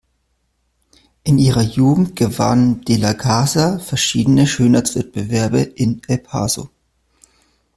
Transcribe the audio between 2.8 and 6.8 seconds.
de la Garza verschiedene Schönheitswettbewerbe in El Paso.